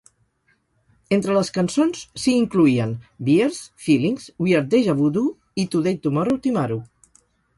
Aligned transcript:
Entre 1.17 1.33
les 1.35 1.51
cançons, 1.57 1.99
s'hi 2.23 2.31
incloïen 2.45 2.95
"Beers", 3.27 3.59
"Feelings", 3.87 4.25
"We 4.47 4.57
are 4.61 4.65
Deja 4.73 4.97
Voodoo" 5.03 5.27
i 5.65 5.69
"Today 5.75 5.97
Tomorrow 6.07 6.41
Timaru". 6.47 6.79